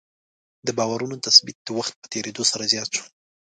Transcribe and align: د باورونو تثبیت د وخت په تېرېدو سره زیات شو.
د 0.67 0.69
باورونو 0.77 1.21
تثبیت 1.25 1.57
د 1.63 1.69
وخت 1.77 1.93
په 2.01 2.07
تېرېدو 2.13 2.43
سره 2.51 2.69
زیات 2.73 2.89
شو. 2.97 3.05